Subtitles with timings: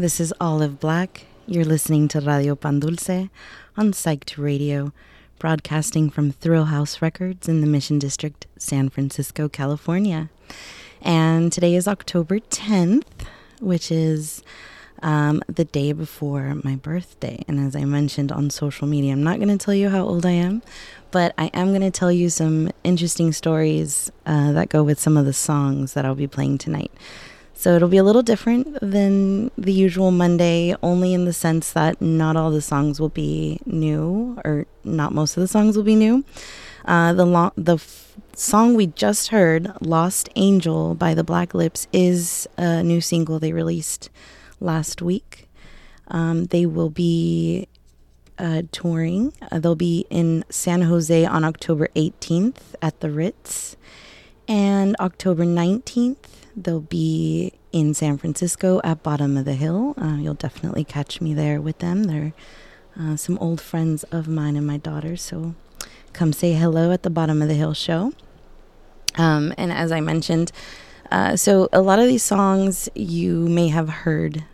[0.00, 1.26] This is Olive Black.
[1.46, 3.28] You're listening to Radio Pan Dulce
[3.76, 4.94] on Psyched Radio,
[5.38, 10.30] broadcasting from Thrill House Records in the Mission District, San Francisco, California.
[11.02, 13.26] And today is October 10th,
[13.60, 14.42] which is
[15.02, 17.44] um, the day before my birthday.
[17.46, 20.24] And as I mentioned on social media, I'm not going to tell you how old
[20.24, 20.62] I am,
[21.10, 25.18] but I am going to tell you some interesting stories uh, that go with some
[25.18, 26.90] of the songs that I'll be playing tonight.
[27.60, 32.00] So it'll be a little different than the usual Monday, only in the sense that
[32.00, 35.96] not all the songs will be new, or not most of the songs will be
[35.96, 36.24] new.
[36.84, 41.86] Uh, the lo- the f- song we just heard, "Lost Angel" by the Black Lips,
[41.92, 44.10] is a new single they released
[44.60, 45.48] last week.
[46.08, 47.68] Um, they will be
[48.38, 49.32] uh, touring.
[49.52, 53.76] Uh, they'll be in San Jose on October 18th at the Ritz,
[54.48, 59.94] and October 19th They'll be in San Francisco at Bottom of the Hill.
[60.00, 62.04] Uh, you'll definitely catch me there with them.
[62.04, 62.32] They're
[62.98, 65.54] uh, some old friends of mine and my daughter, so
[66.12, 68.12] come say hello at the Bottom of the Hill show.
[69.16, 70.52] Um, and as I mentioned,
[71.10, 74.44] uh, so a lot of these songs you may have heard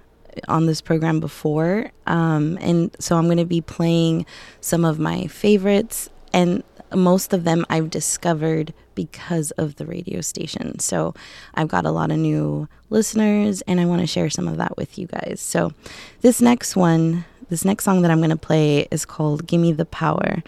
[0.48, 1.90] on this program before.
[2.06, 4.26] Um, and so I'm going to be playing
[4.60, 6.10] some of my favorites.
[6.32, 6.62] And
[6.96, 10.78] most of them I've discovered because of the radio station.
[10.78, 11.14] So
[11.54, 14.76] I've got a lot of new listeners and I want to share some of that
[14.76, 15.40] with you guys.
[15.40, 15.72] So
[16.22, 19.84] this next one, this next song that I'm going to play is called Gimme the
[19.84, 20.42] Power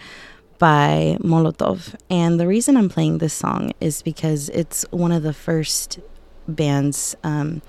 [0.57, 1.95] by Molotov.
[2.09, 5.99] And the reason I'm playing this song is because it's one of the first
[6.47, 7.61] bands, um,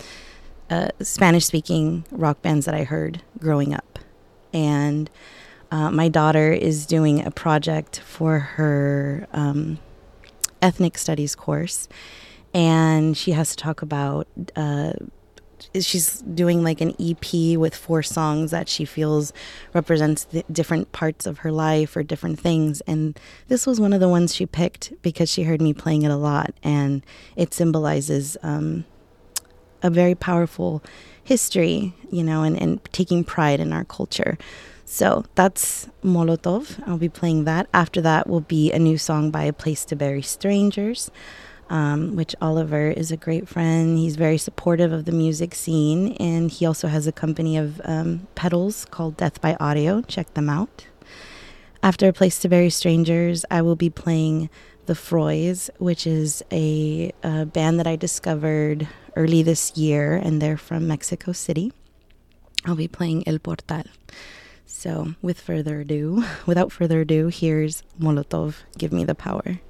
[0.71, 3.99] uh, Spanish speaking rock bands that I heard growing up.
[4.53, 5.09] And
[5.71, 9.79] uh, my daughter is doing a project for her um,
[10.63, 11.89] ethnic studies course,
[12.53, 14.27] and she has to talk about.
[14.57, 14.93] Uh,
[15.79, 19.33] she's doing like an EP with four songs that she feels
[19.75, 22.81] represents different parts of her life or different things.
[22.83, 23.19] And
[23.49, 26.17] this was one of the ones she picked because she heard me playing it a
[26.17, 27.05] lot, and
[27.37, 28.85] it symbolizes um,
[29.83, 30.83] a very powerful
[31.23, 34.37] history, you know, and, and taking pride in our culture.
[34.91, 36.83] So that's Molotov.
[36.85, 37.69] I'll be playing that.
[37.73, 41.13] After that will be a new song by A Place to Bury Strangers,
[41.71, 43.97] um, which Oliver is a great friend.
[43.97, 48.27] He's very supportive of the music scene, and he also has a company of um,
[48.35, 50.03] pedals called Death by Audio.
[50.03, 50.87] Check them out.
[51.85, 54.51] After A Place to Bury Strangers, I will be playing
[54.87, 60.57] The Froys, which is a, a band that I discovered early this year, and they're
[60.59, 61.73] from Mexico City.
[62.67, 63.85] I'll be playing El Portal.
[64.73, 69.61] So, with further ado, without further ado, here's Molotov, Give Me the Power.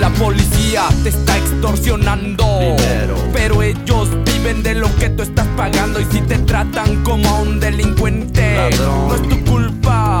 [0.00, 2.44] La policía te está extorsionando.
[3.32, 6.00] Pero ellos viven de lo que tú estás pagando.
[6.00, 10.20] Y si te tratan como a un delincuente, no es tu culpa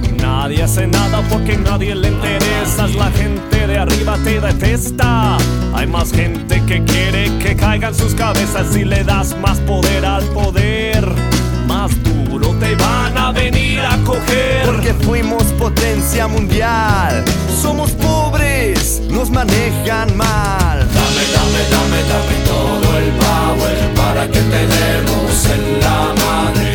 [0.31, 2.87] Nadie hace nada porque nadie le interesa.
[2.97, 5.37] La gente de arriba te detesta.
[5.73, 10.23] Hay más gente que quiere que caigan sus cabezas si le das más poder al
[10.29, 11.05] poder.
[11.67, 14.65] Más duro te van a venir a coger.
[14.65, 17.23] Porque fuimos potencia mundial.
[17.61, 20.79] Somos pobres, nos manejan mal.
[20.79, 26.70] Dame, dame, dame, dame todo el power para que te demos en la madre.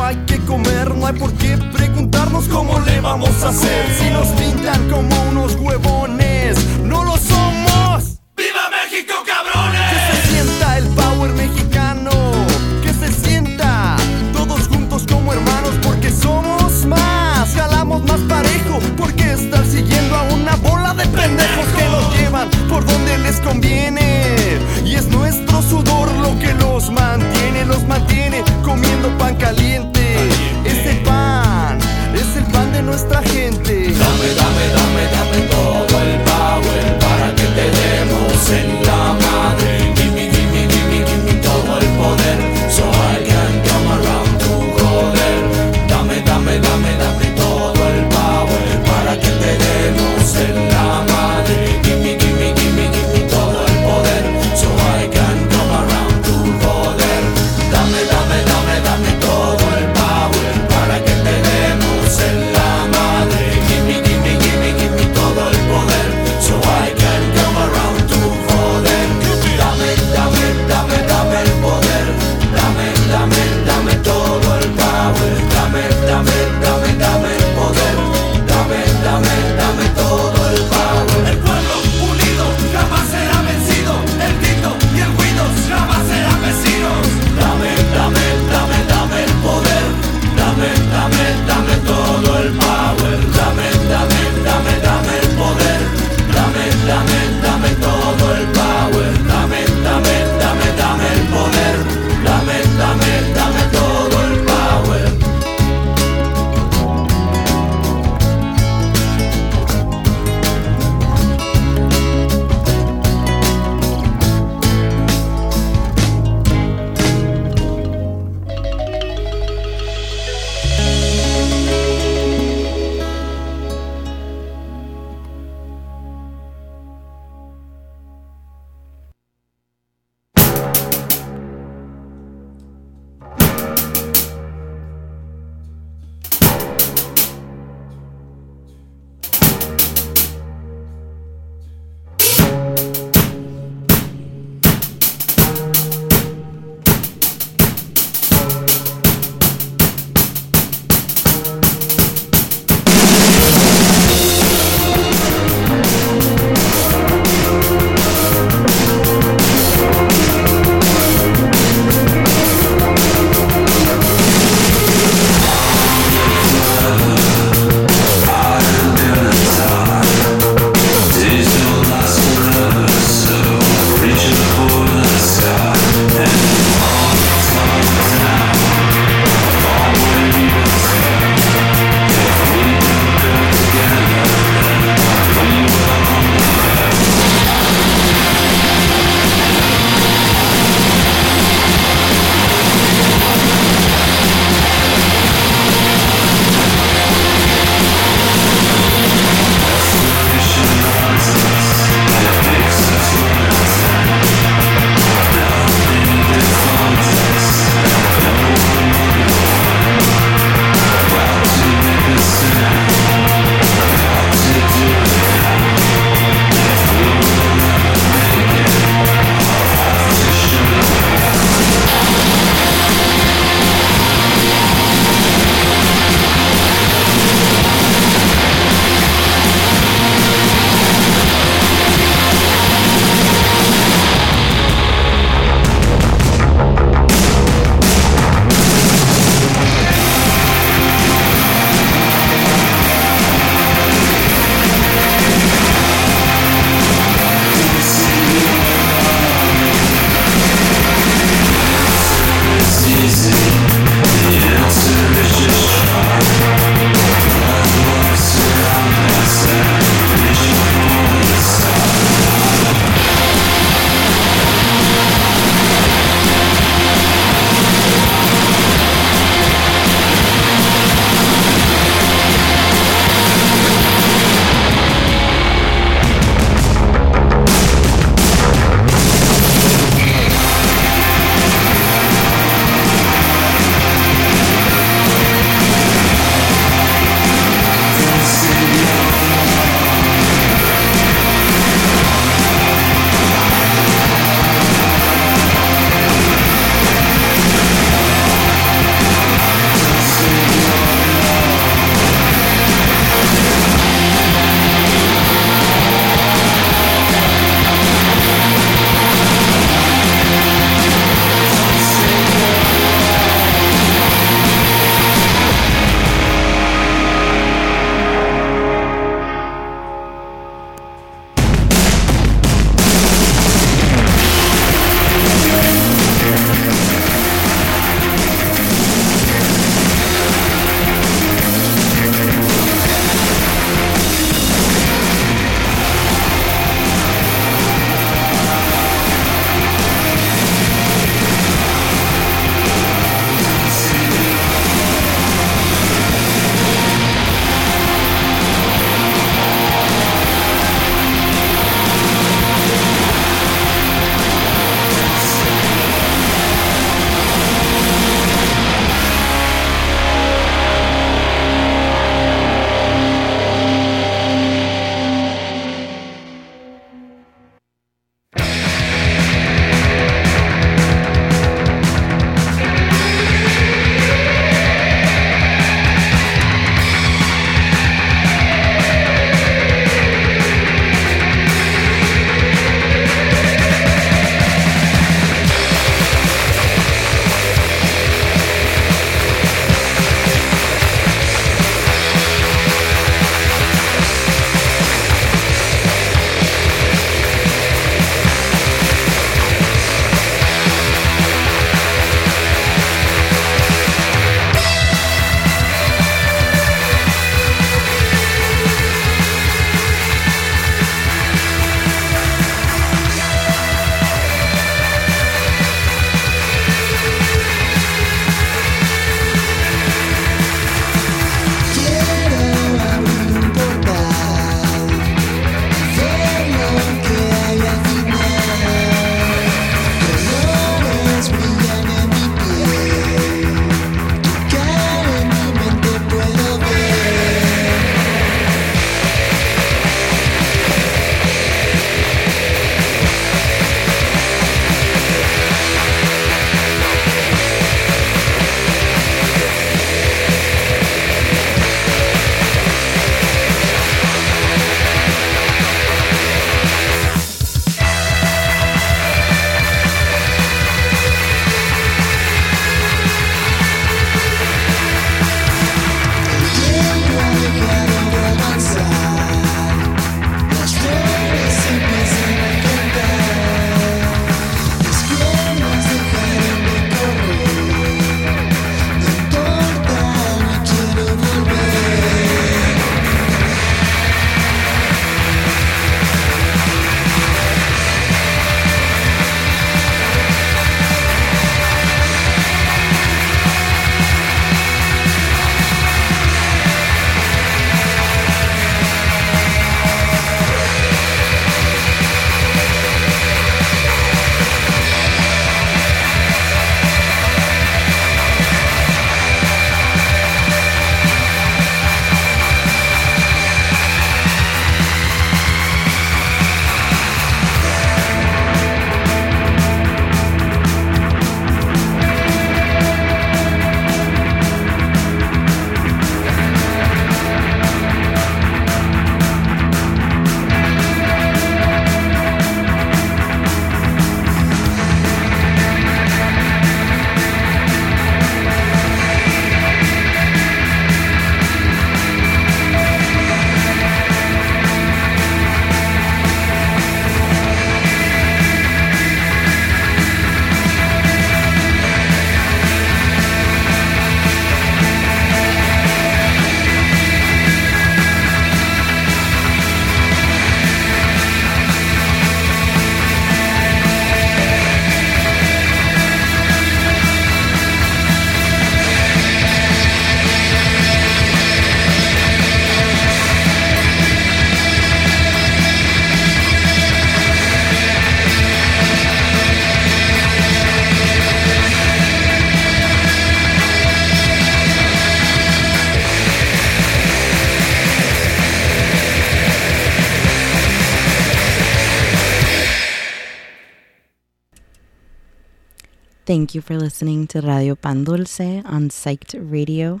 [596.30, 600.00] Thank you for listening to Radio Pan Dulce on Psyched Radio,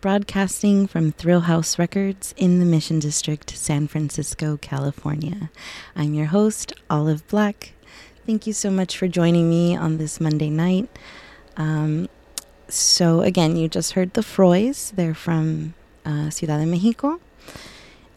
[0.00, 5.50] broadcasting from Thrill House Records in the Mission District, San Francisco, California.
[5.96, 7.72] I'm your host, Olive Black.
[8.26, 10.88] Thank you so much for joining me on this Monday night.
[11.56, 12.08] Um,
[12.68, 14.92] so, again, you just heard the Froys.
[14.94, 15.74] They're from
[16.04, 17.18] uh, Ciudad de Mexico.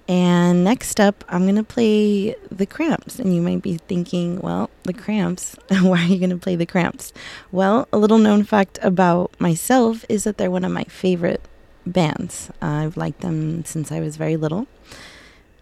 [0.09, 3.19] And next up, I'm going to play the Cramps.
[3.19, 6.65] And you might be thinking, well, the Cramps, why are you going to play the
[6.65, 7.13] Cramps?
[7.51, 11.43] Well, a little known fact about myself is that they're one of my favorite
[11.85, 12.49] bands.
[12.59, 14.65] Uh, I've liked them since I was very little.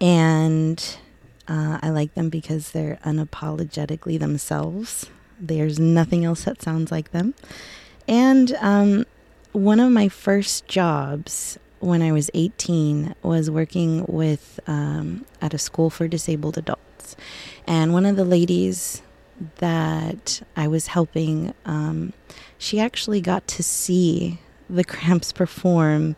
[0.00, 0.82] And
[1.46, 5.10] uh, I like them because they're unapologetically themselves.
[5.38, 7.34] There's nothing else that sounds like them.
[8.08, 9.04] And um,
[9.52, 15.58] one of my first jobs when I was 18 was working with um, at a
[15.58, 17.16] school for disabled adults,
[17.66, 19.02] and one of the ladies
[19.56, 22.12] that I was helping, um,
[22.58, 24.38] she actually got to see
[24.68, 26.16] the Cramps perform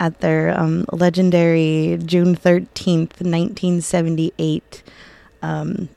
[0.00, 4.82] at their um, legendary June 13th, 1978
[5.42, 5.88] um,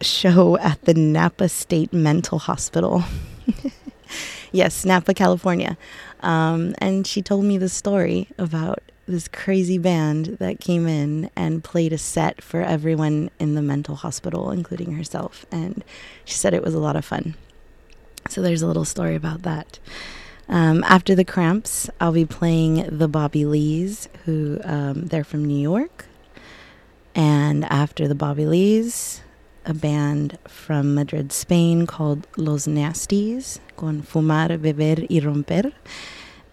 [0.00, 3.02] show at the Napa State Mental Hospital.
[4.52, 5.76] yes, Napa, California.
[6.24, 11.62] Um, and she told me the story about this crazy band that came in and
[11.62, 15.44] played a set for everyone in the mental hospital, including herself.
[15.52, 15.84] And
[16.24, 17.34] she said it was a lot of fun.
[18.30, 19.78] So there's a little story about that.
[20.48, 25.60] Um, after the Cramps, I'll be playing the Bobby Lees, who um, they're from New
[25.60, 26.06] York.
[27.14, 29.20] And after the Bobby Lees,
[29.66, 35.72] a band from Madrid, Spain called Los Nastys, con Fumar, Beber y Romper.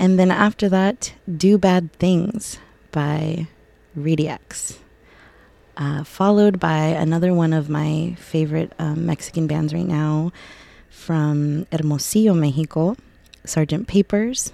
[0.02, 2.58] And then after that, Do Bad Things
[2.92, 3.46] by
[3.96, 4.80] Rediax.
[5.78, 10.32] Uh, followed by another one of my favorite um, Mexican bands right now
[10.90, 12.96] from Hermosillo, Mexico,
[13.46, 14.52] Sergeant Papers,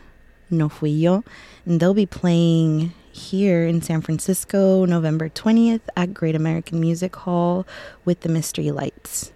[0.49, 1.23] No Fui Yo.
[1.65, 7.65] And they'll be playing here in San Francisco November 20th at Great American Music Hall
[8.03, 9.31] with the Mystery Lights.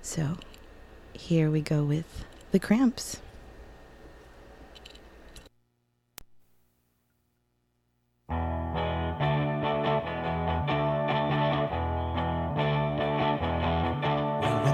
[0.00, 0.38] So
[1.12, 3.20] here we go with the Cramps.
[8.28, 8.38] When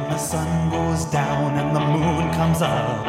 [0.08, 3.06] the sun goes down and the moon comes up,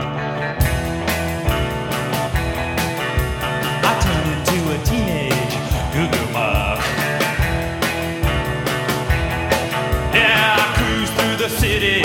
[3.86, 5.56] I turn into a teenage
[5.94, 6.80] goo muck.
[10.14, 12.04] Yeah, I cruise through the city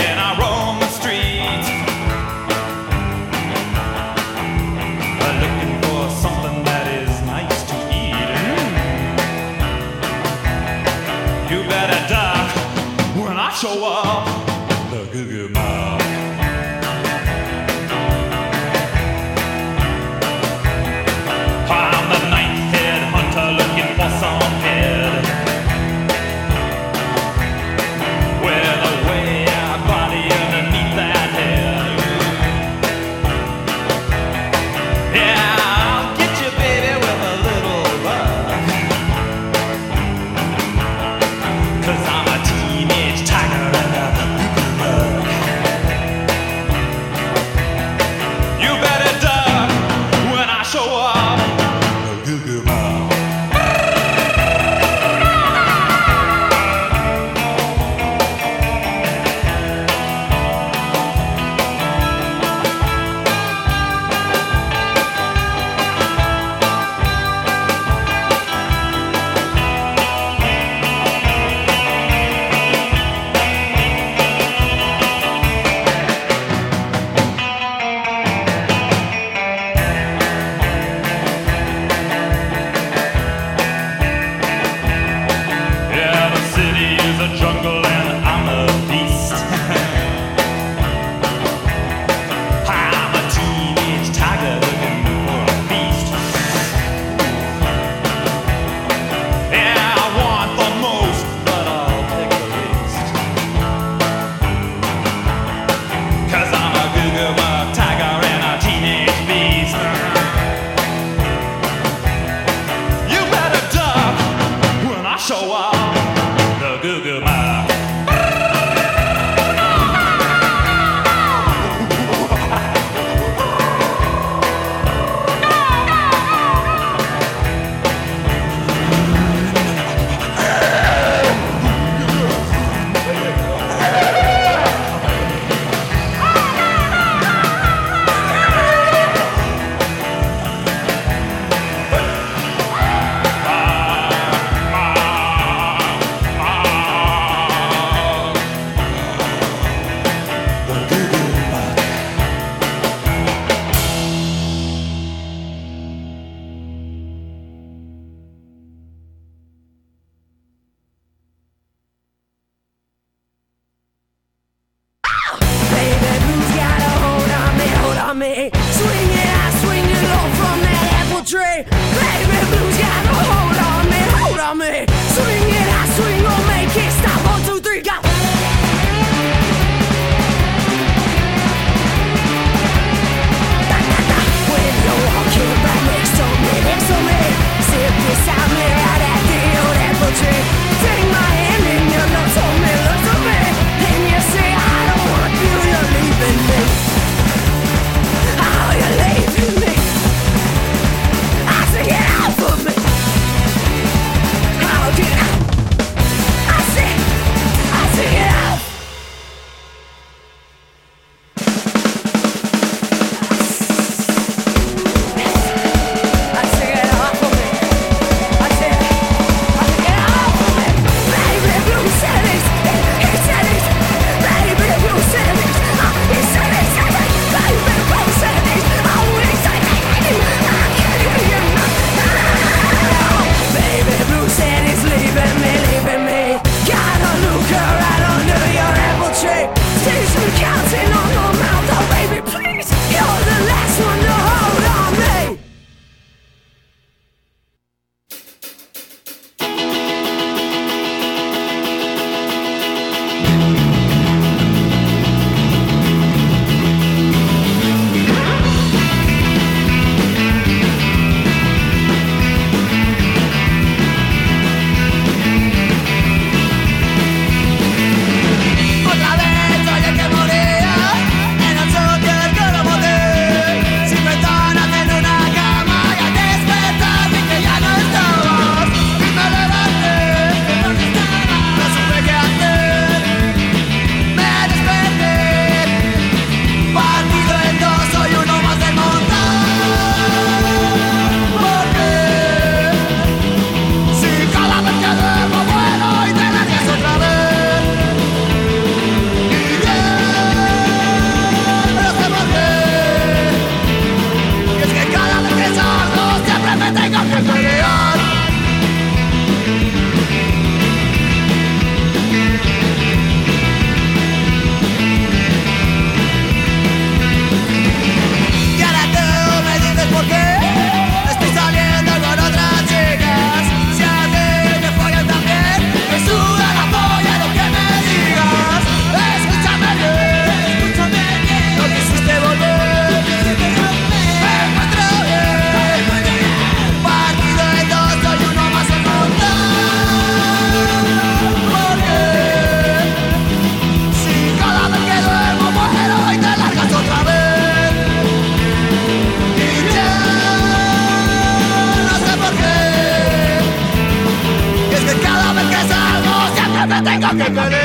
[357.18, 357.57] que pelear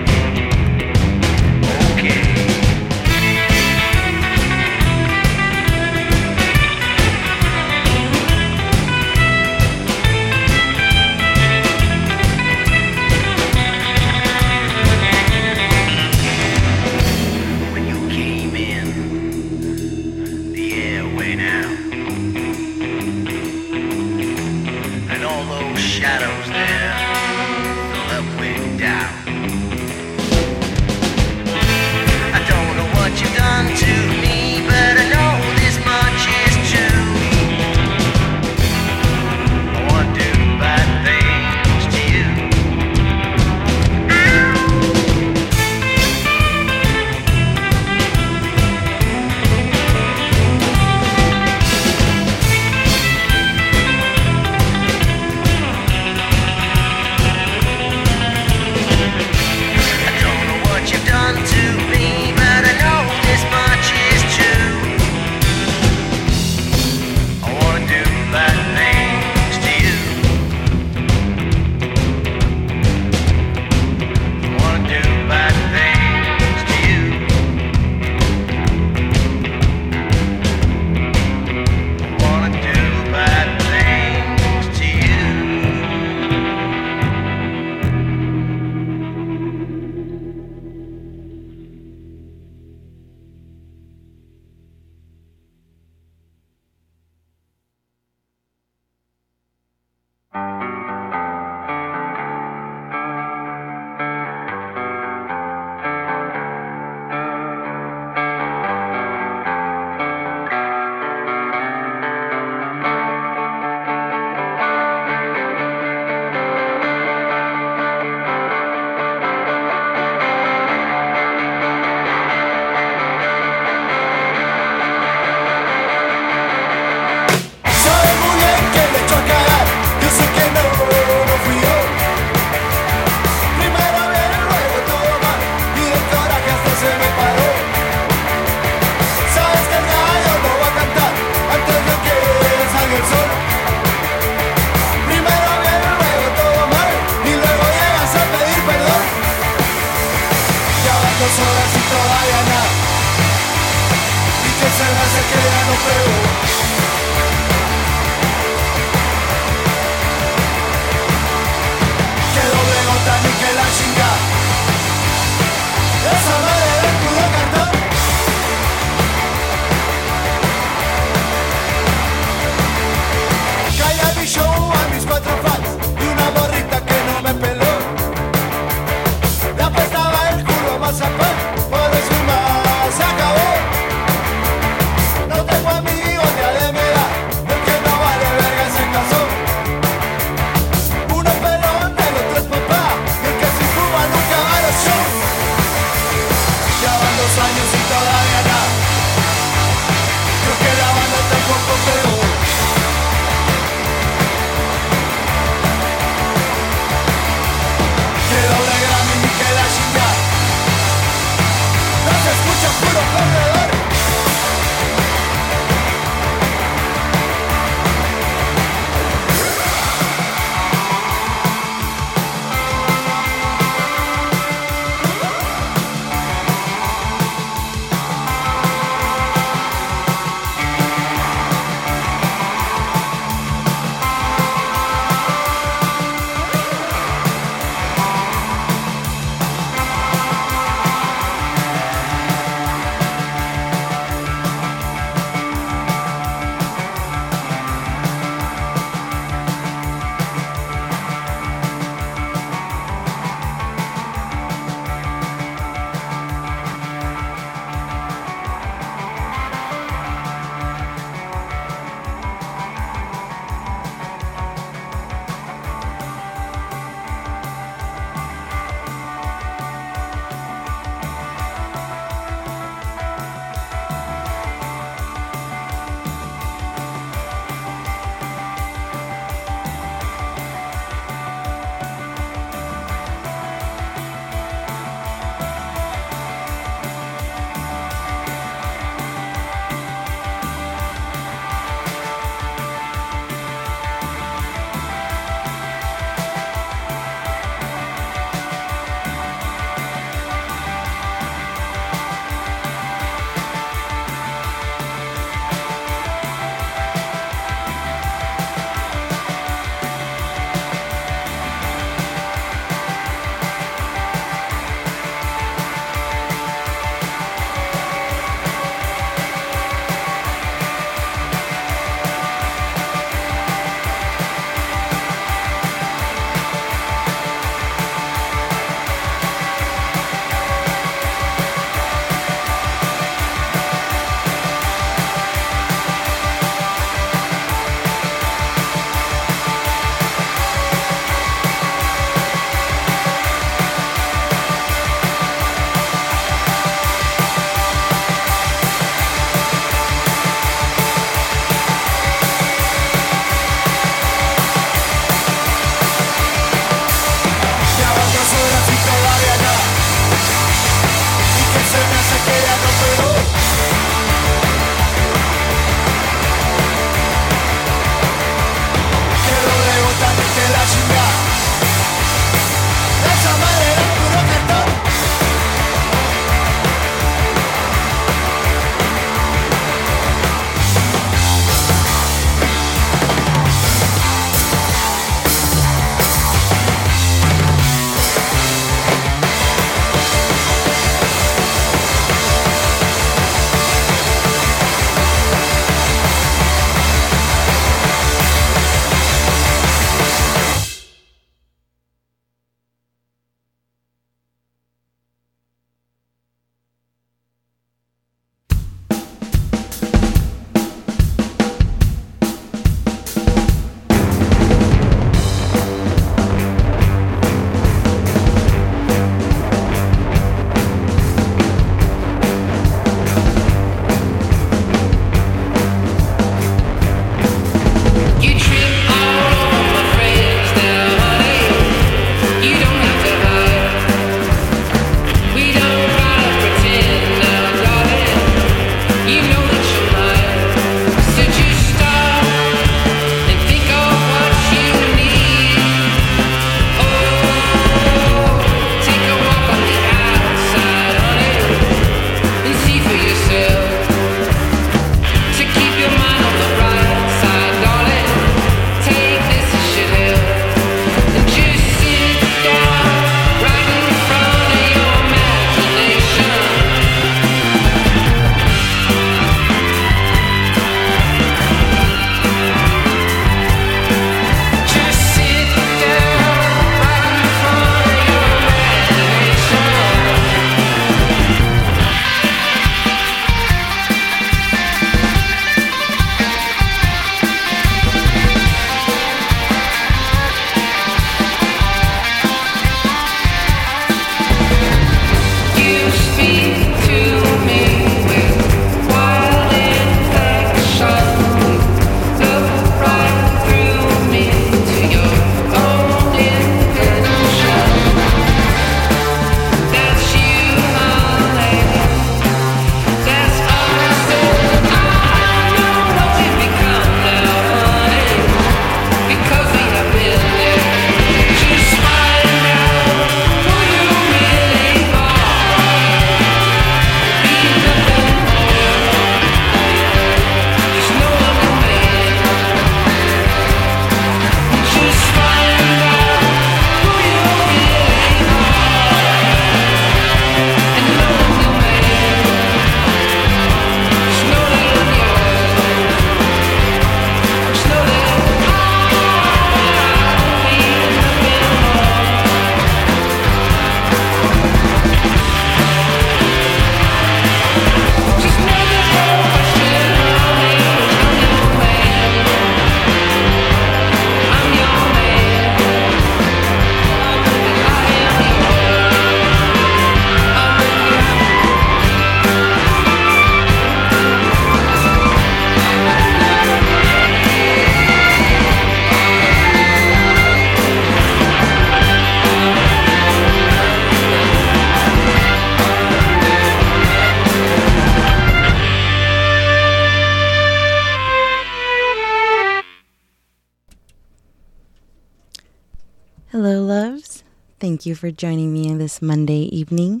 [598.06, 600.00] for joining me this Monday evening.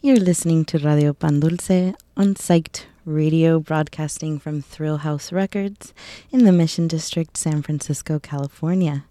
[0.00, 5.92] You're listening to Radio Pan Dulce on Psyched Radio, broadcasting from Thrill House Records
[6.30, 9.04] in the Mission District, San Francisco, California.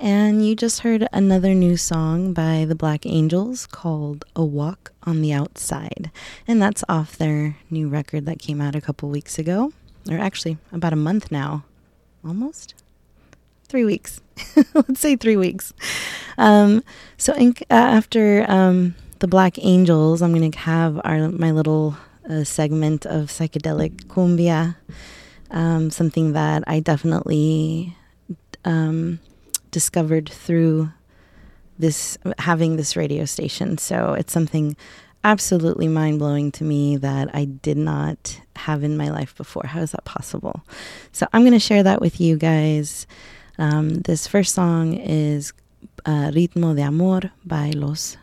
[0.00, 5.22] And you just heard another new song by the Black Angels called A Walk on
[5.22, 6.10] the Outside.
[6.48, 9.72] And that's off their new record that came out a couple weeks ago,
[10.10, 11.62] or actually about a month now.
[12.24, 12.79] Almost?
[13.70, 14.20] Three weeks.
[14.74, 15.72] Let's say three weeks.
[16.38, 16.82] Um,
[17.16, 21.96] so in, uh, after um, the Black Angels, I'm going to have our my little
[22.28, 24.74] uh, segment of psychedelic cumbia,
[25.52, 27.96] um, something that I definitely
[28.64, 29.20] um,
[29.70, 30.90] discovered through
[31.78, 33.78] this having this radio station.
[33.78, 34.76] So it's something
[35.22, 39.66] absolutely mind blowing to me that I did not have in my life before.
[39.66, 40.64] How is that possible?
[41.12, 43.06] So I'm going to share that with you guys.
[43.60, 45.52] Um, this first song is
[46.06, 48.16] uh, Ritmo de Amor by Los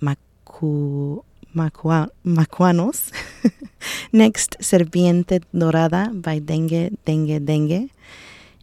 [0.00, 3.10] Macu, Macua, Macuanos.
[4.12, 7.90] Next, Serpiente Dorada by Dengue, Dengue, Dengue.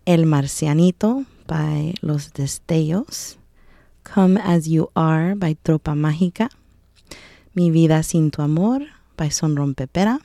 [0.06, 3.36] El Marcianito by Los Destellos.
[4.06, 6.50] Come As You Are by Tropa Mágica.
[7.56, 8.80] Mi Vida Sin Tu Amor
[9.18, 10.18] by Son Rompepera.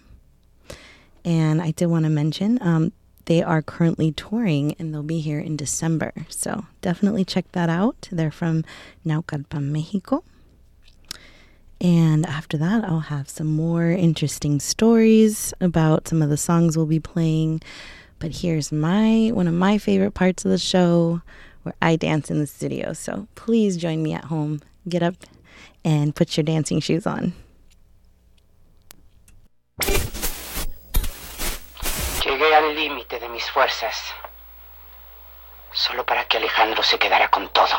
[1.24, 2.92] And I did want to mention um,
[3.28, 6.14] they are currently touring and they'll be here in December.
[6.30, 8.08] So definitely check that out.
[8.10, 8.64] They're from
[9.04, 10.24] Naucalpan, Mexico.
[11.78, 16.86] And after that, I'll have some more interesting stories about some of the songs we'll
[16.86, 17.60] be playing.
[18.18, 21.20] But here's my one of my favorite parts of the show
[21.64, 22.94] where I dance in the studio.
[22.94, 24.62] So please join me at home.
[24.88, 25.16] Get up
[25.84, 27.34] and put your dancing shoes on.
[32.54, 34.14] Al límite de mis fuerzas,
[35.70, 37.78] solo para que Alejandro se quedara con todo.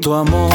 [0.00, 0.49] Tu amor.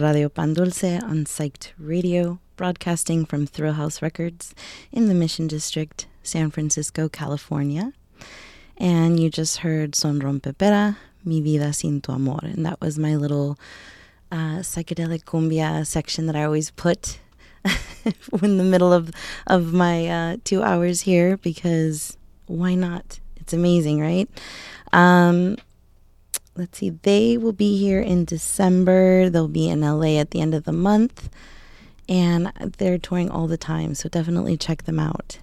[0.00, 4.54] Radio Pan Dulce on Psyched Radio, broadcasting from Thrill House Records
[4.92, 7.92] in the Mission District, San Francisco, California.
[8.76, 12.40] And you just heard Son Rompepera, Mi Vida Sin Tu Amor.
[12.42, 13.58] And that was my little
[14.32, 17.20] uh, psychedelic cumbia section that I always put
[18.42, 19.10] in the middle of,
[19.46, 22.16] of my uh, two hours here because
[22.46, 23.20] why not?
[23.36, 24.28] It's amazing, right?
[24.92, 25.56] Um,
[26.56, 29.30] let's see, they will be here in December.
[29.30, 31.28] They'll be in LA at the end of the month.
[32.08, 35.38] And they're touring all the time, so definitely check them out.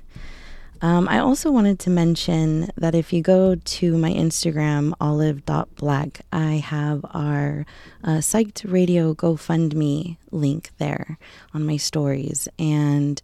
[0.84, 6.56] Um, I also wanted to mention that if you go to my Instagram, olive.black, I
[6.56, 7.66] have our
[8.04, 11.18] uh, Psyched Radio GoFundMe link there
[11.54, 12.50] on my stories.
[12.60, 13.22] And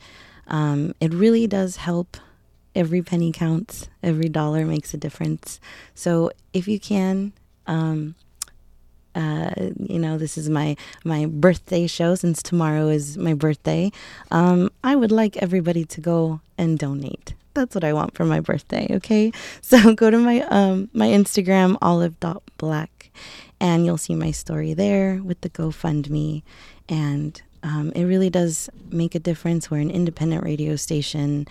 [0.48, 2.16] um, it really does help.
[2.76, 5.60] Every penny counts, every dollar makes a difference.
[5.94, 7.34] So if you can,
[7.70, 8.16] um,
[9.16, 13.92] uh, you know, this is my my birthday show since tomorrow is my birthday.
[14.32, 17.34] Um, I would like everybody to go and donate.
[17.54, 18.88] That's what I want for my birthday.
[18.92, 23.12] Okay, so go to my um my Instagram olive.black,
[23.60, 26.44] and you'll see my story there with the GoFundMe,
[26.88, 29.70] and um, it really does make a difference.
[29.70, 31.48] We're an independent radio station,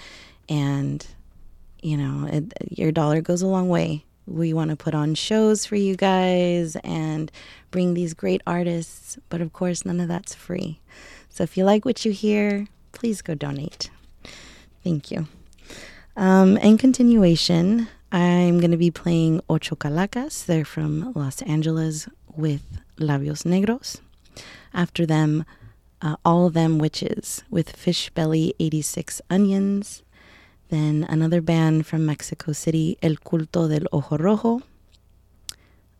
[0.48, 1.06] and
[1.82, 5.64] you know, it, your dollar goes a long way we want to put on shows
[5.66, 7.32] for you guys and
[7.70, 10.80] bring these great artists, but of course, none of that's free.
[11.28, 13.90] So if you like what you hear, please go donate.
[14.84, 15.26] Thank you.
[16.16, 20.44] Um, in continuation, I'm going to be playing Ocho Calacas.
[20.44, 24.00] They're from Los Angeles with Labios Negros.
[24.72, 25.44] After them,
[26.00, 30.02] uh, All Them Witches with Fish Belly 86 Onions.
[30.70, 34.62] Then another band from Mexico City, El Culto del Ojo Rojo,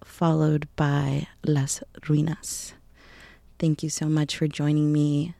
[0.04, 2.74] followed by Las Ruinas.
[3.58, 5.34] Thank you so much for joining me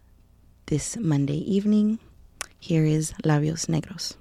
[0.67, 1.99] this Monday evening.
[2.59, 4.17] Here is Labios Negros.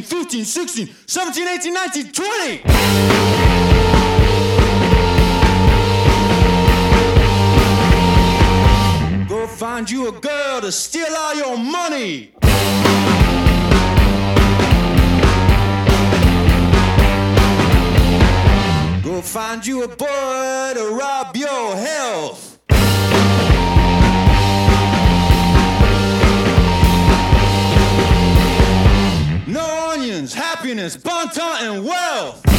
[0.00, 2.62] 14, 15, 16, 17, 18, 19, 20.
[9.28, 12.32] Go find you a girl to steal all your money.
[19.02, 22.51] Go find you a boy to rob your health.
[30.82, 32.51] Happiness, bon ton, and wealth.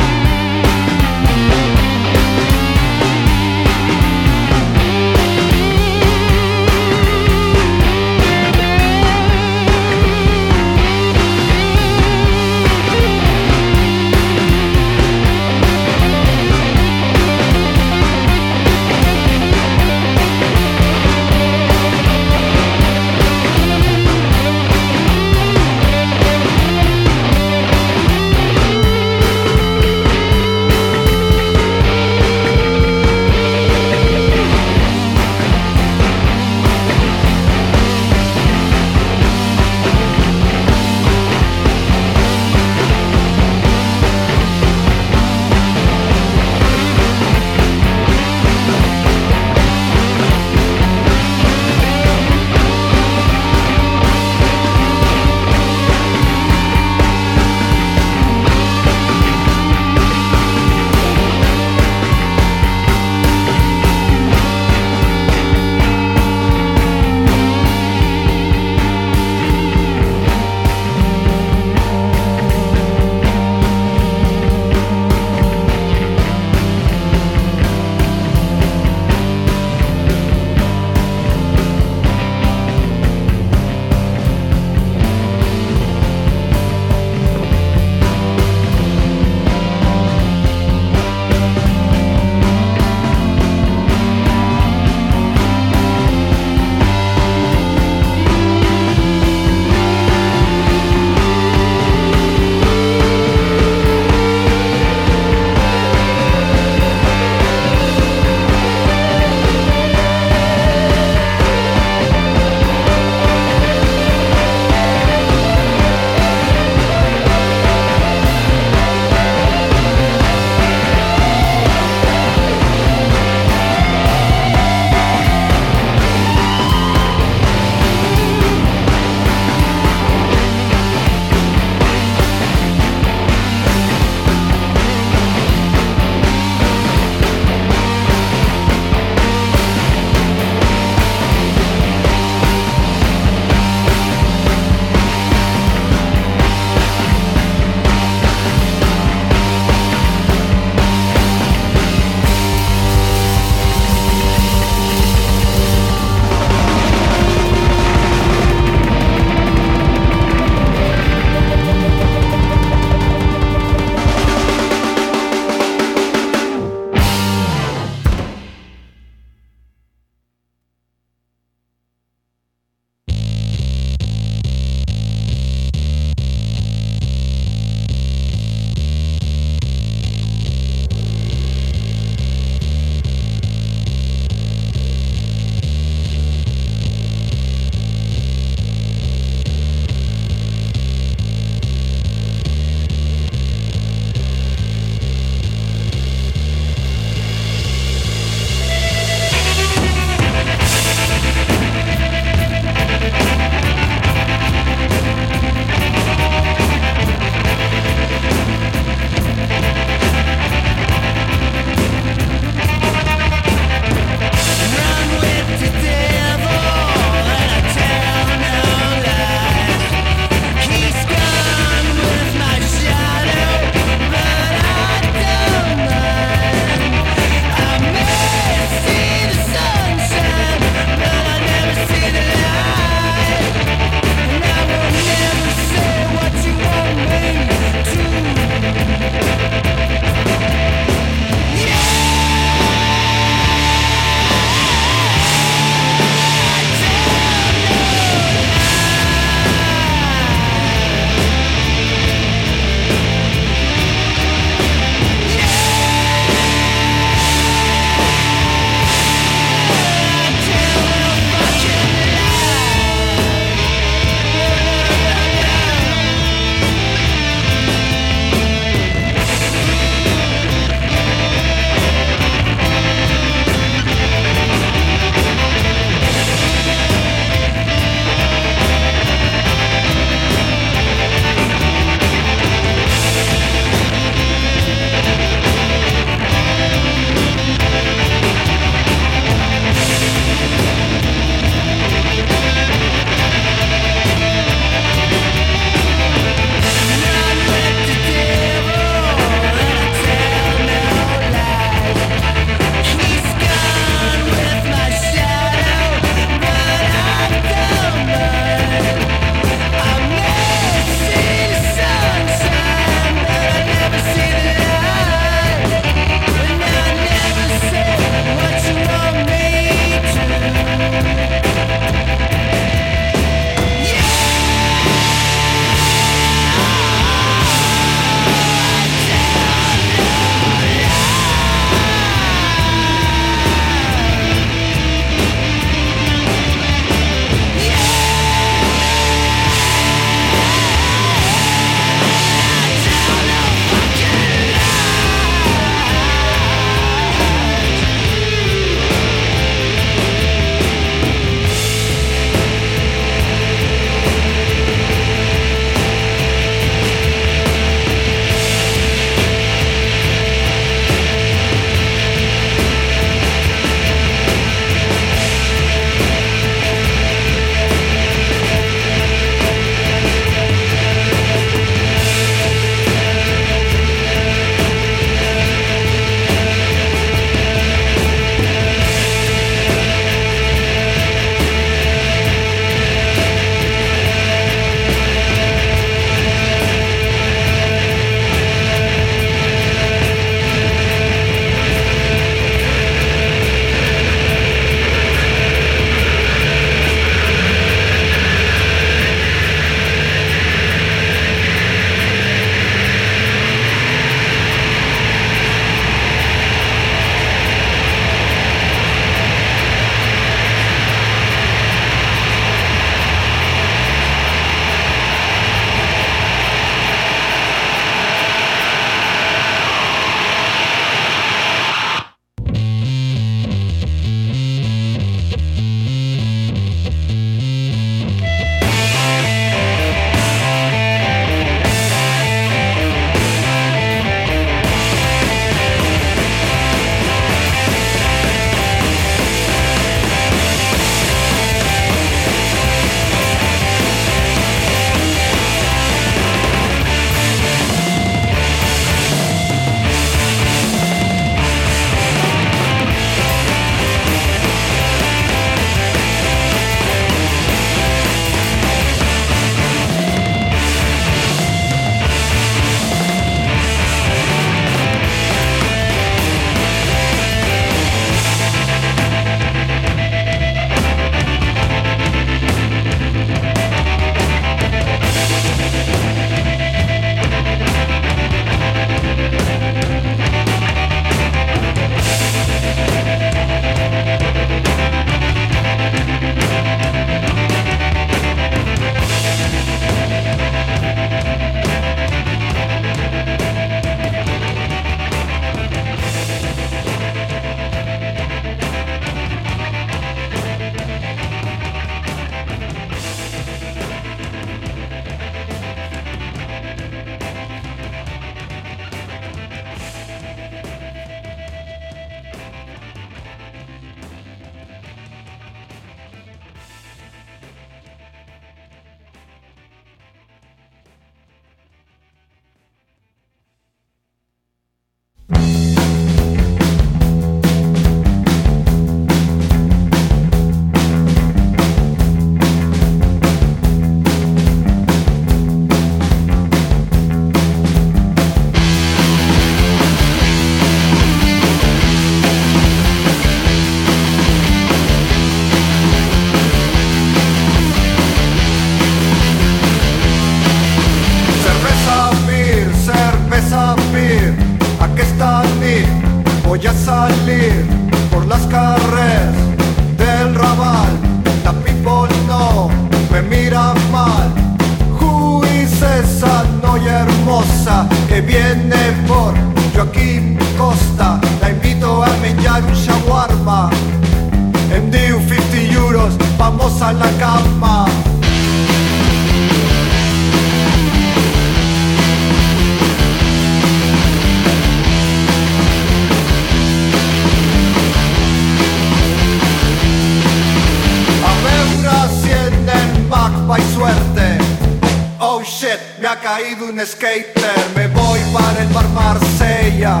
[596.34, 597.60] Caído un skater.
[597.74, 600.00] Me voy para el bar Marsella.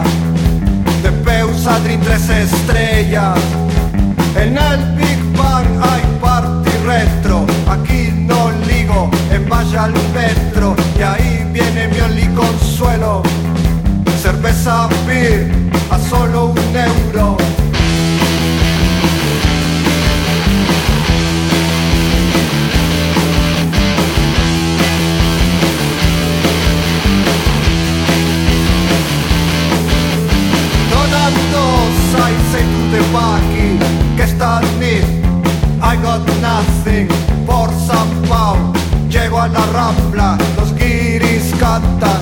[1.02, 3.38] De Peus a tres estrellas.
[4.36, 7.46] En el Big Bang hay party retro.
[7.68, 10.76] Aquí no ligo, en vaya al metro.
[10.98, 13.22] Y ahí viene mi only consuelo.
[14.22, 15.59] Cerveza beer
[39.52, 42.19] La carrapla, los guiris cantan.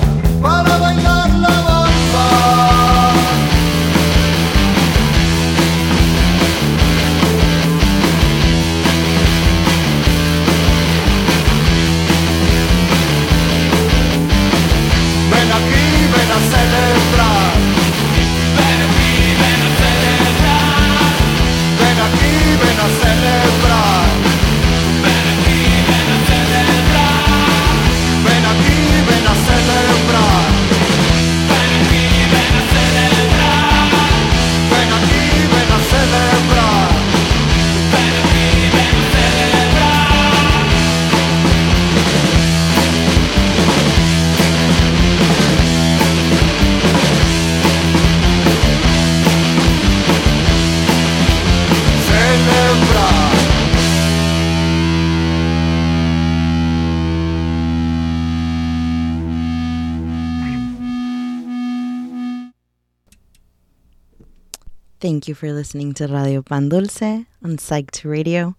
[65.29, 67.03] You for listening to Radio Pan Dulce
[67.43, 68.55] on Psyched Radio,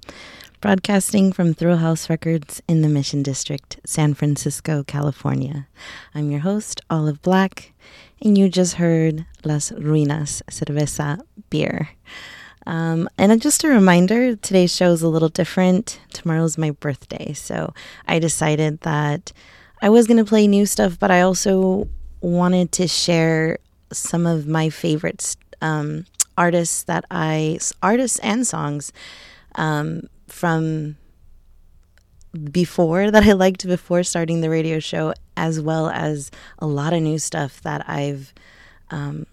[0.60, 5.66] broadcasting from Thrill House Records in the Mission District, San Francisco, California.
[6.14, 7.72] I'm your host, Olive Black,
[8.22, 11.20] and you just heard Las Ruinas Cerveza
[11.50, 11.88] Beer.
[12.68, 15.98] Um, and just a reminder, today's show is a little different.
[16.12, 17.74] Tomorrow's my birthday, so
[18.06, 19.32] I decided that
[19.82, 21.88] I was going to play new stuff, but I also
[22.20, 23.58] wanted to share
[23.92, 26.04] some of my favorites um,
[26.36, 28.92] artists that I artists and songs
[29.54, 30.96] um, from
[32.52, 37.02] before that I liked before starting the radio show, as well as a lot of
[37.02, 38.32] new stuff that I've
[38.90, 39.26] um,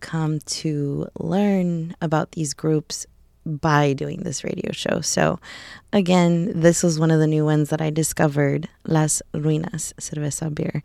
[0.00, 3.06] come to learn about these groups
[3.44, 5.00] by doing this radio show.
[5.00, 5.38] So,
[5.92, 10.82] again, this was one of the new ones that I discovered Las Ruinas Cerveza Beer.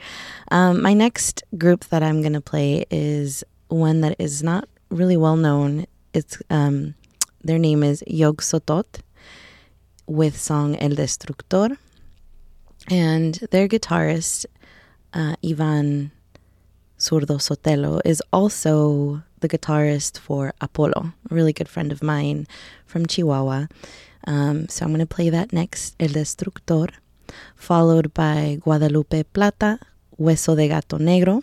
[0.51, 5.17] Um, my next group that I'm going to play is one that is not really
[5.17, 5.87] well known.
[6.13, 6.93] It's um,
[7.43, 9.01] their name is Yog Sotot
[10.05, 11.77] with song El Destructor,
[12.89, 14.45] and their guitarist
[15.13, 16.11] uh, Ivan
[16.99, 22.45] Zurdo Sotelo is also the guitarist for Apollo, a really good friend of mine
[22.85, 23.67] from Chihuahua.
[24.27, 26.89] Um, so I'm going to play that next, El Destructor,
[27.55, 29.79] followed by Guadalupe Plata,
[30.19, 31.41] Hueso de Gato Negro,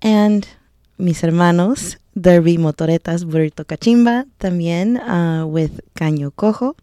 [0.00, 0.46] and
[0.98, 6.76] Mis Hermanos, Derby Motoretas Burrito Kachimba, también uh, with Caño Cojo,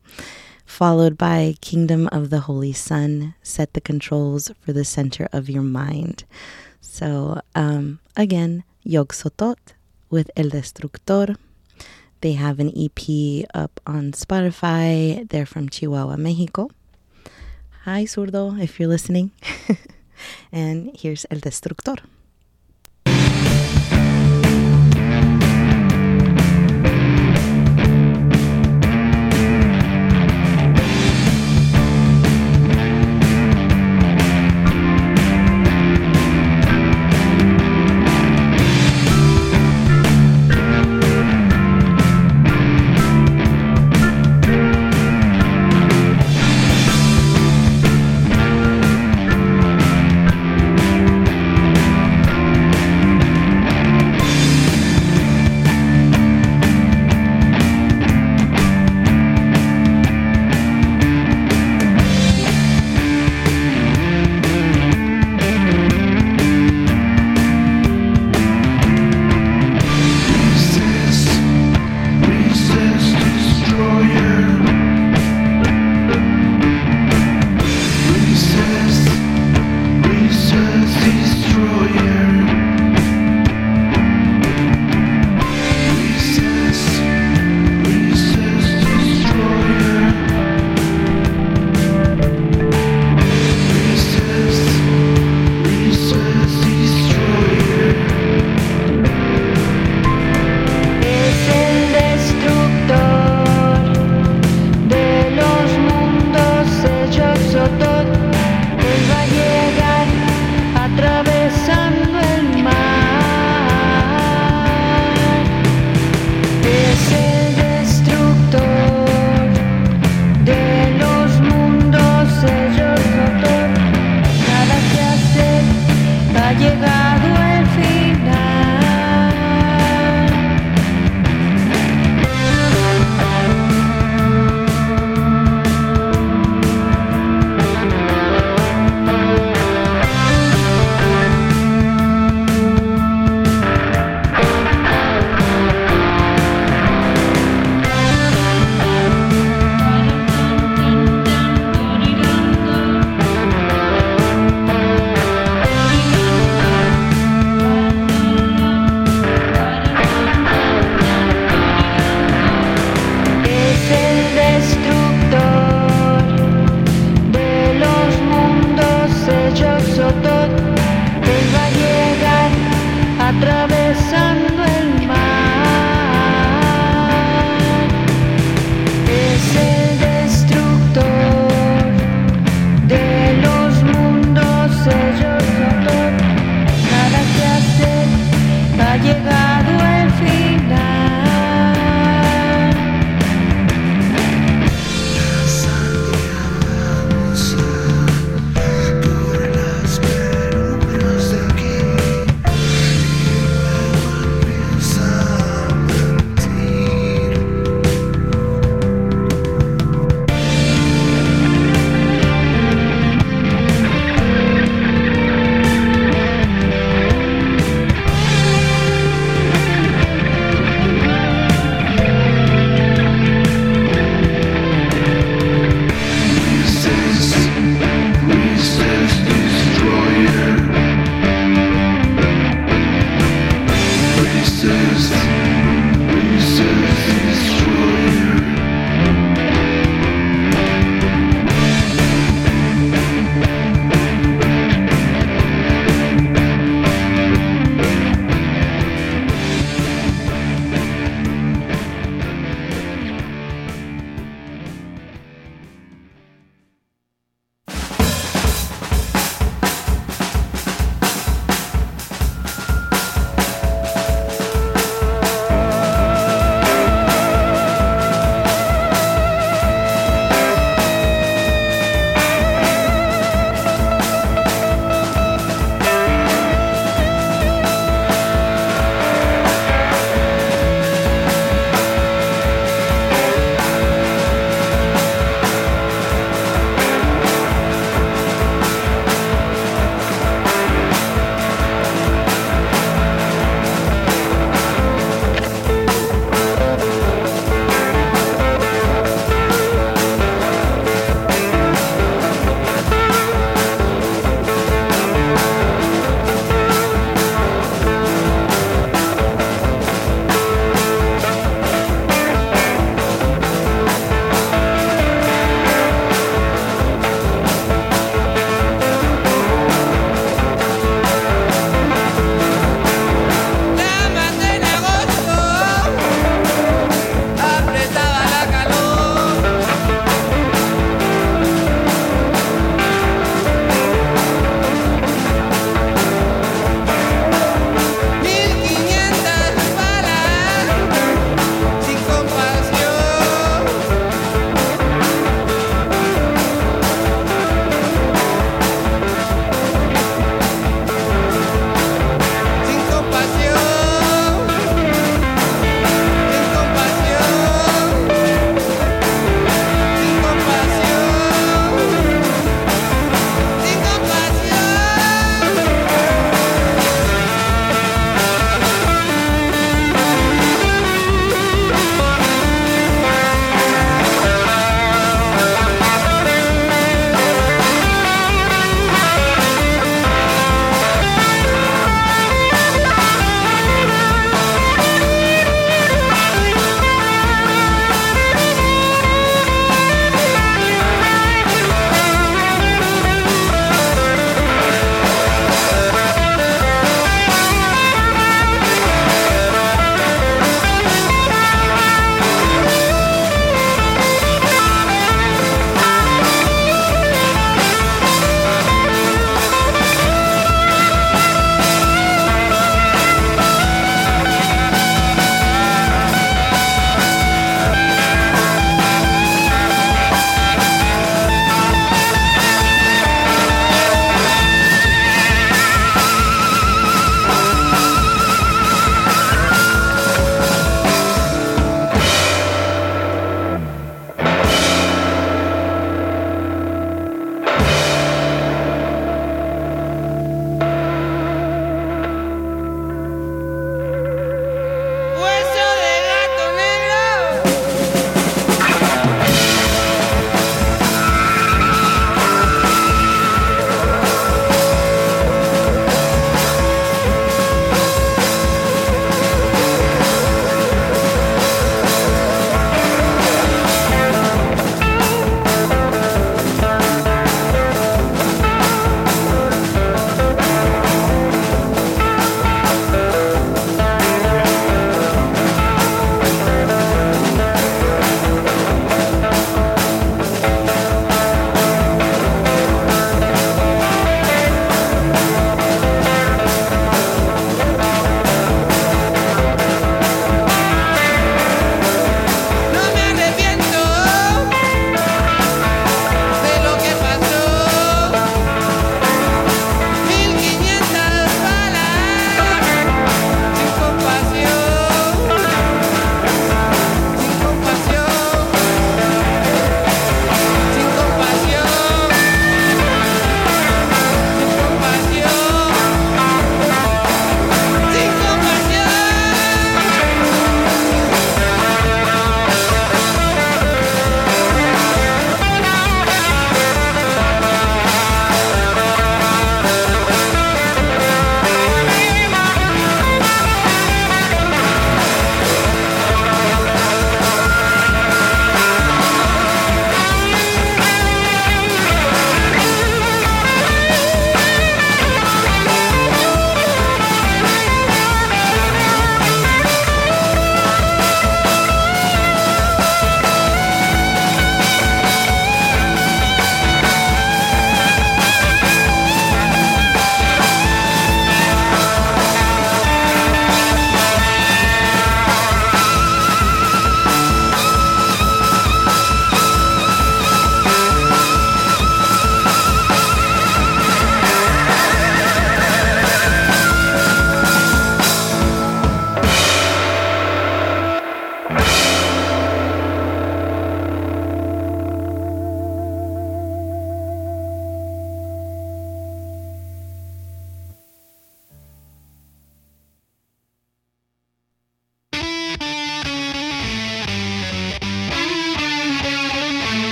[0.66, 5.64] followed by Kingdom of the Holy Sun, Set the Controls for the Center of Your
[5.64, 6.26] Mind.
[6.82, 9.56] So, um, again, Yog Sotot
[10.10, 11.38] with El Destructor.
[12.20, 15.28] They have an EP up on Spotify.
[15.30, 16.70] They're from Chihuahua, Mexico.
[17.86, 19.32] Hi, Zurdo, if you're listening.
[20.52, 21.98] and here's El Destructor.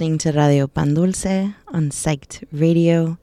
[0.00, 3.18] Listening to Radio Pan Dulce on Psyched Radio,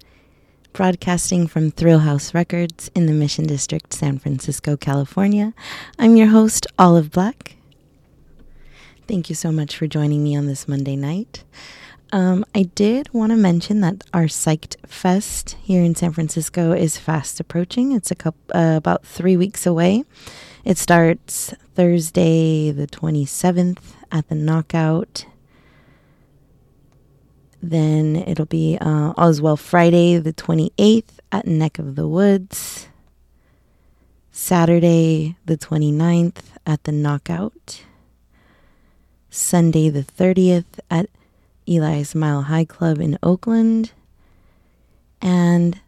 [0.73, 5.55] broadcasting from Thrill House Records in the Mission District, San Francisco, California.
[5.97, 7.55] I'm your host, Olive Black.
[9.07, 11.43] Thank you so much for joining me on this Monday night.
[12.11, 16.95] Um, I did want to mention that our Psyched Fest here in San Francisco is
[16.95, 17.91] fast approaching.
[17.93, 20.03] It's a couple, uh, about three weeks away.
[20.63, 23.81] It starts Thursday, the 27th,
[24.11, 25.25] at the Knockout.
[27.67, 29.11] Then it'll be uh,
[29.57, 32.87] Friday, the 28th, at Neck of the Woods.
[34.31, 37.83] Saturday, the 29th, at the Knockout.
[39.29, 41.09] Sunday, the 30th, at
[41.67, 43.91] Eli's Mile High Club in Oakland.
[45.21, 45.81] And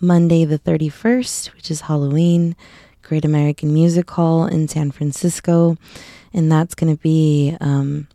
[0.00, 2.56] Monday, the 31st, which is Halloween,
[3.02, 5.76] Great American Music Hall in San Francisco.
[6.32, 8.08] And that's going to be um,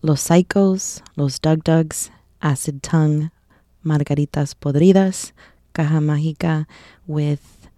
[0.00, 2.08] Los Psychos, Los Dug Dugs,
[2.42, 3.30] Acid Tongue,
[3.84, 5.32] Margaritas Podridas,
[5.72, 6.66] Caja Mágica,
[7.06, 7.68] with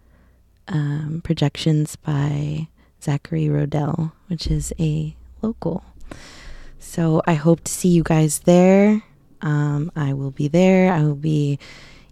[0.67, 2.67] um, projections by
[3.01, 5.83] Zachary Rodell, which is a local.
[6.79, 9.03] So I hope to see you guys there.
[9.41, 10.91] Um, I will be there.
[10.91, 11.59] I will be,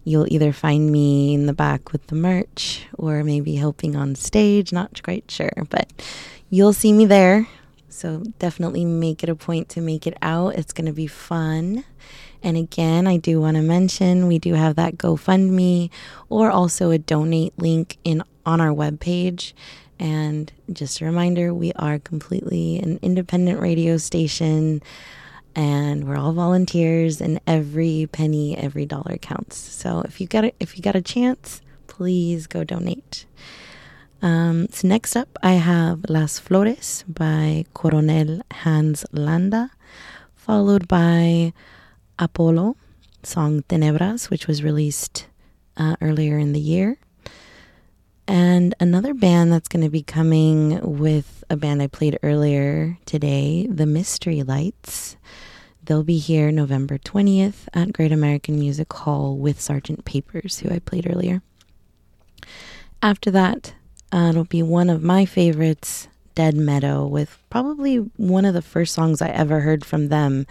[0.04, 4.72] you'll either find me in the back with the merch or maybe helping on stage.
[4.72, 5.92] Not quite sure, but
[6.50, 7.48] you'll see me there.
[7.90, 10.56] So definitely make it a point to make it out.
[10.56, 11.84] It's going to be fun.
[12.42, 15.90] And again, I do want to mention we do have that GoFundMe
[16.30, 19.54] or also a donate link in on our webpage.
[20.00, 24.82] And just a reminder, we are completely an independent radio station
[25.56, 29.58] and we're all volunteers and every penny, every dollar counts.
[29.58, 33.26] So if you got a, if you got a chance, please go donate.
[34.22, 39.72] Um, so next up, I have Las Flores by Coronel Hans Landa,
[40.36, 41.54] followed by
[42.20, 42.76] Apollo,
[43.24, 45.28] song Tenebras, which was released
[45.78, 46.98] uh, earlier in the year.
[48.28, 53.66] And another band that's going to be coming with a band I played earlier today,
[53.68, 55.18] The Mystery Lights.
[55.82, 60.78] They'll be here November 20th at Great American Music Hall with Sergeant Papers, who I
[60.78, 61.42] played earlier.
[63.02, 63.74] After that,
[64.12, 68.94] uh, it'll be one of my favorites, Dead Meadow, with probably one of the first
[68.94, 70.46] songs I ever heard from them,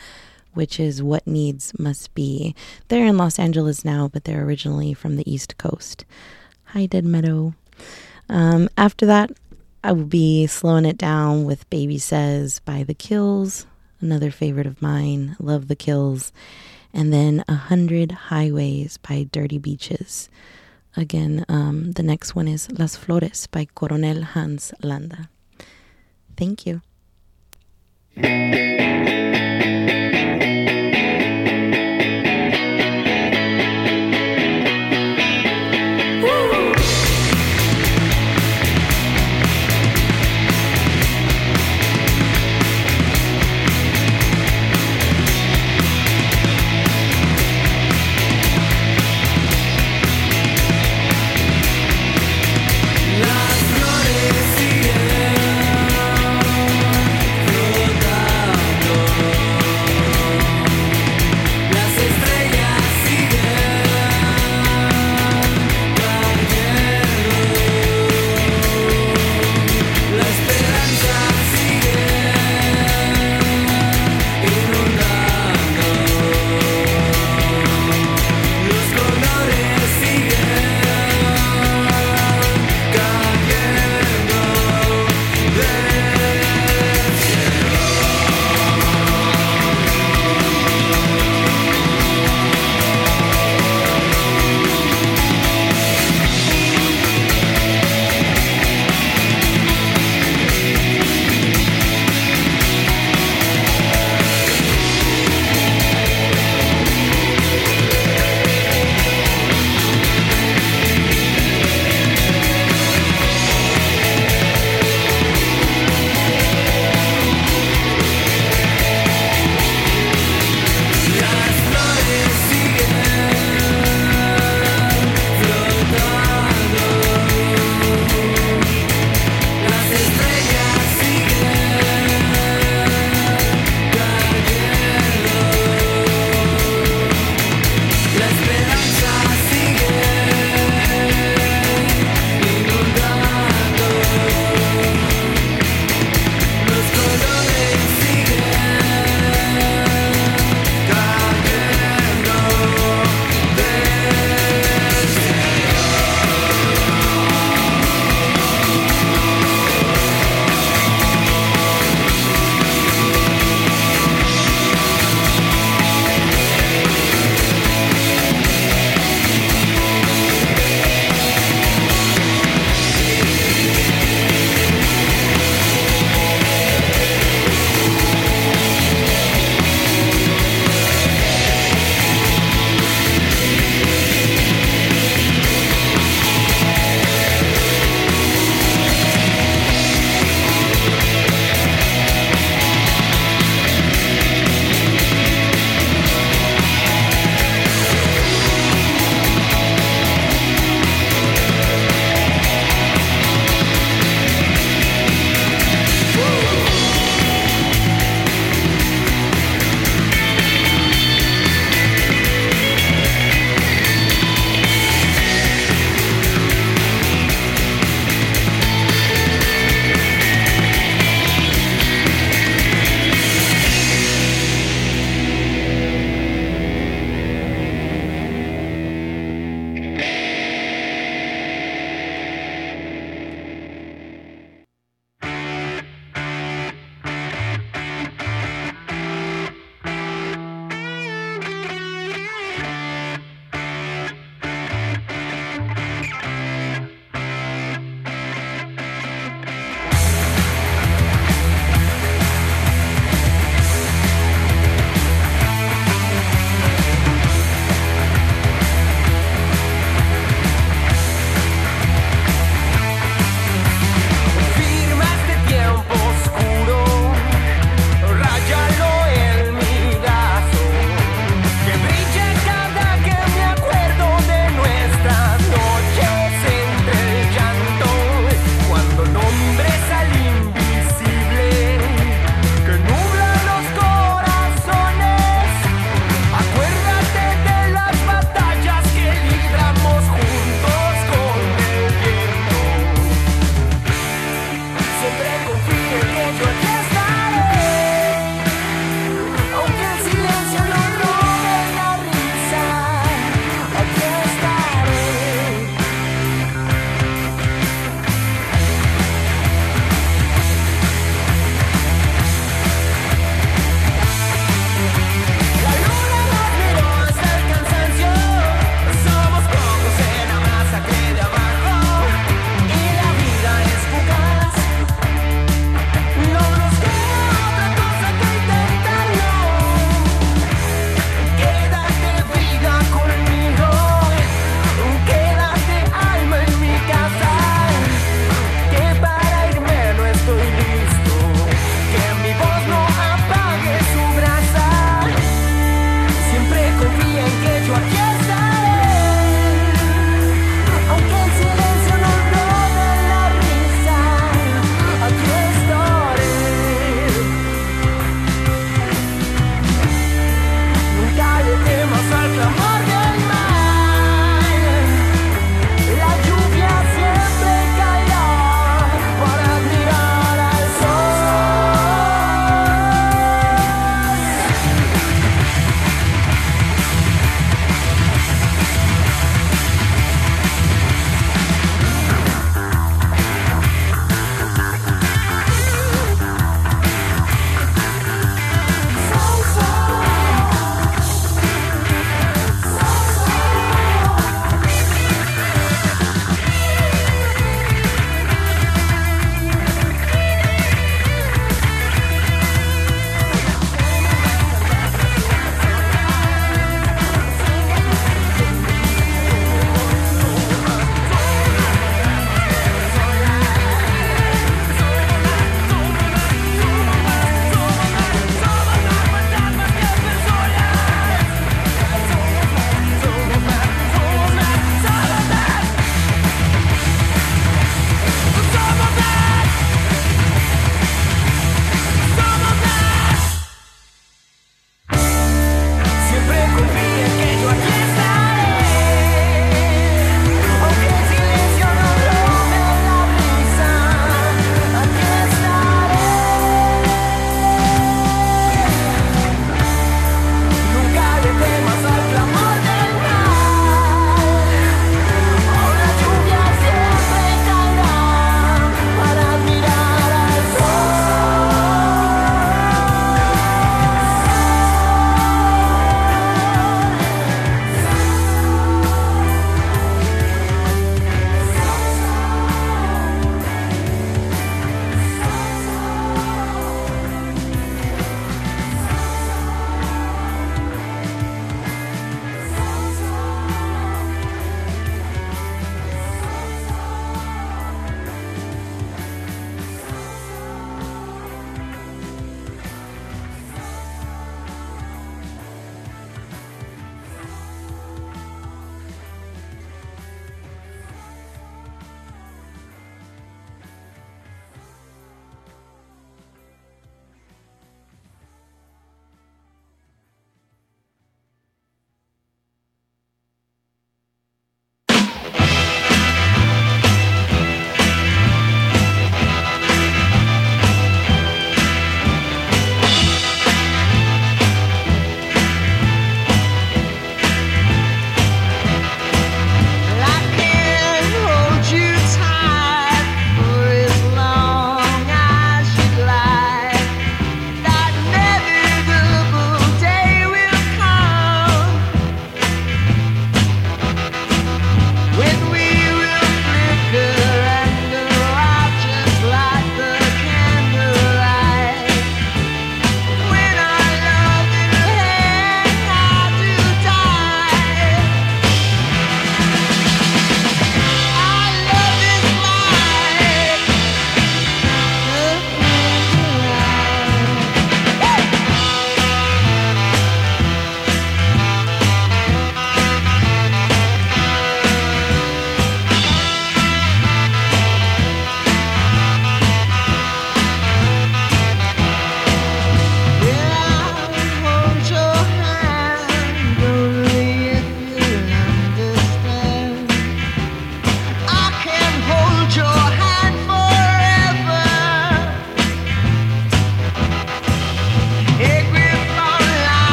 [0.59, 2.53] which is What Needs Must Be.
[2.89, 6.05] They're in Los Angeles now, but they're originally from the East Coast.
[6.65, 7.55] Hi, Dead Meadow.
[8.29, 9.31] Um, after that,
[9.85, 13.67] I will be slowing it down with Baby Says by The Kills,
[14.01, 15.37] another favorite of mine.
[15.39, 16.33] Love The Kills.
[16.93, 20.29] And then A Hundred Highways by Dirty Beaches.
[20.97, 25.29] Again, um, the next one is Las Flores by Coronel Hans Landa.
[26.37, 26.83] Thank you.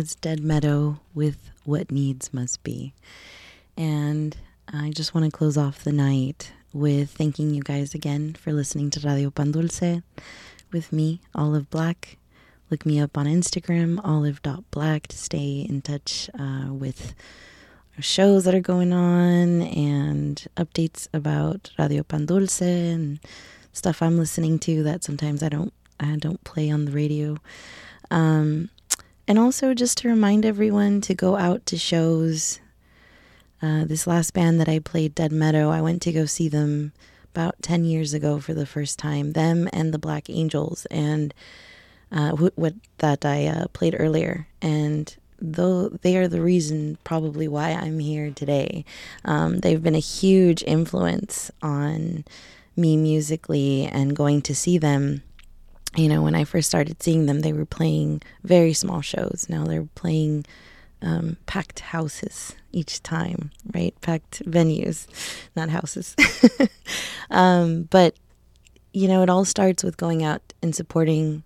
[0.00, 2.94] Was Dead Meadow with What Needs Must Be.
[3.76, 4.34] And
[4.66, 8.88] I just want to close off the night with thanking you guys again for listening
[8.92, 10.00] to Radio Pan Dulce
[10.72, 12.16] with me, Olive Black.
[12.70, 17.12] Look me up on Instagram, olive.black, to stay in touch uh, with
[17.98, 23.20] shows that are going on and updates about Radio Pan Dulce and
[23.74, 27.36] stuff I'm listening to that sometimes I don't I don't play on the radio.
[28.10, 28.70] Um,
[29.30, 32.58] and also just to remind everyone to go out to shows.
[33.62, 36.92] Uh, this last band that I played, Dead Meadow, I went to go see them
[37.32, 39.34] about 10 years ago for the first time.
[39.34, 41.32] Them and the Black Angels, and
[42.10, 44.48] uh, wh- what that I uh, played earlier.
[44.60, 48.84] And though they are the reason probably why I'm here today,
[49.24, 52.24] um, they've been a huge influence on
[52.74, 55.22] me musically and going to see them
[55.96, 59.46] you know, when I first started seeing them, they were playing very small shows.
[59.48, 60.46] Now they're playing
[61.02, 63.94] um, packed houses each time, right?
[64.00, 65.06] Packed venues,
[65.56, 66.14] not houses.
[67.30, 68.14] um, but,
[68.92, 71.42] you know, it all starts with going out and supporting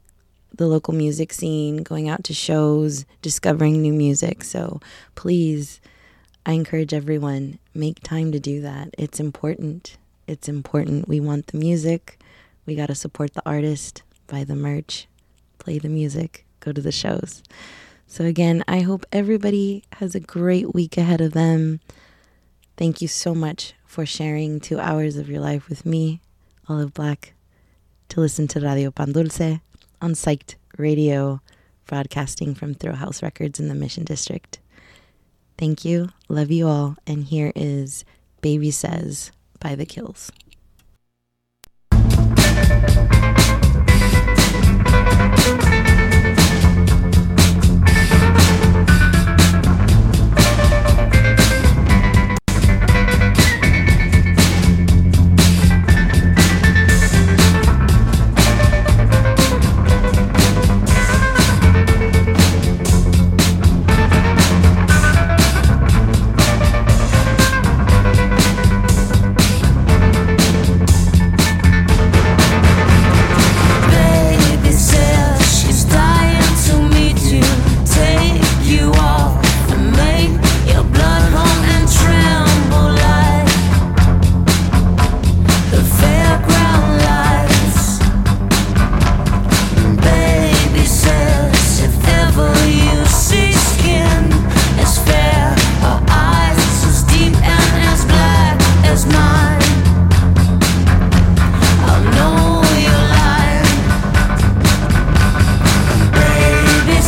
[0.53, 4.45] the local music scene, going out to shows, discovering new music.
[4.45, 4.81] So
[5.15, 5.81] please,
[6.47, 8.95] I encourage everyone, make time to do that.
[8.99, 9.97] It's important.
[10.27, 11.09] It's important.
[11.09, 12.21] We want the music.
[12.67, 15.07] We got to support the artist, buy the merch,
[15.59, 17.43] play the music, go to the shows.
[18.07, 21.81] So, again, I hope everybody has a great week ahead of them.
[22.77, 26.21] Thank you so much for sharing two hours of your life with me,
[26.69, 27.35] Olive Black,
[28.09, 29.61] to listen to Radio Pan Dulce
[30.01, 31.41] on Psyched Radio,
[31.87, 34.59] broadcasting from Thrill House Records in the Mission District.
[35.57, 36.11] Thank you.
[36.29, 36.97] Love you all.
[37.07, 38.05] And here is
[38.41, 39.31] Baby Says
[39.61, 40.33] by The Kills.
[45.07, 45.94] Thank you.